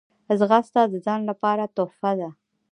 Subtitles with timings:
[0.39, 2.29] ځغاسته د ځان لپاره تحفه ده